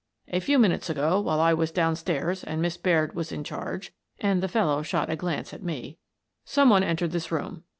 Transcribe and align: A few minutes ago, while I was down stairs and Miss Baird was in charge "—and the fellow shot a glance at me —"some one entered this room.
A 0.29 0.39
few 0.39 0.57
minutes 0.57 0.89
ago, 0.89 1.19
while 1.21 1.39
I 1.39 1.53
was 1.53 1.69
down 1.69 1.95
stairs 1.95 2.43
and 2.43 2.59
Miss 2.59 2.75
Baird 2.75 3.13
was 3.13 3.31
in 3.31 3.43
charge 3.43 3.93
"—and 4.19 4.41
the 4.41 4.47
fellow 4.47 4.81
shot 4.81 5.11
a 5.11 5.15
glance 5.15 5.53
at 5.53 5.61
me 5.61 5.99
—"some 6.43 6.71
one 6.71 6.81
entered 6.81 7.11
this 7.11 7.31
room. 7.31 7.65